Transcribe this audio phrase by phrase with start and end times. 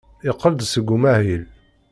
[0.25, 1.43] Yeqqel-d seg umahil.